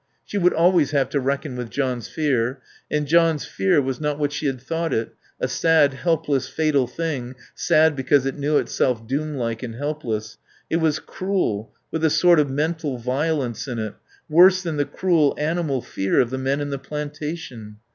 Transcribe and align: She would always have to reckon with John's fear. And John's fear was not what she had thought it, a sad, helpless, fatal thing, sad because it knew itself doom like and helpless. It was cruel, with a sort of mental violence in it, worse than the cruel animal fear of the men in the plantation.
She 0.25 0.39
would 0.39 0.53
always 0.53 0.89
have 0.93 1.09
to 1.09 1.19
reckon 1.19 1.55
with 1.55 1.69
John's 1.69 2.07
fear. 2.07 2.59
And 2.89 3.05
John's 3.05 3.45
fear 3.45 3.79
was 3.79 4.01
not 4.01 4.17
what 4.17 4.33
she 4.33 4.47
had 4.47 4.59
thought 4.59 4.91
it, 4.91 5.13
a 5.39 5.47
sad, 5.47 5.93
helpless, 5.93 6.47
fatal 6.49 6.87
thing, 6.87 7.35
sad 7.53 7.95
because 7.95 8.25
it 8.25 8.35
knew 8.35 8.57
itself 8.57 9.05
doom 9.07 9.35
like 9.37 9.61
and 9.61 9.75
helpless. 9.75 10.39
It 10.71 10.77
was 10.77 10.97
cruel, 10.97 11.75
with 11.91 12.03
a 12.03 12.09
sort 12.09 12.39
of 12.39 12.49
mental 12.49 12.97
violence 12.97 13.67
in 13.67 13.77
it, 13.77 13.93
worse 14.27 14.63
than 14.63 14.77
the 14.77 14.85
cruel 14.85 15.35
animal 15.37 15.83
fear 15.83 16.19
of 16.19 16.31
the 16.31 16.39
men 16.39 16.61
in 16.61 16.71
the 16.71 16.79
plantation. 16.79 17.77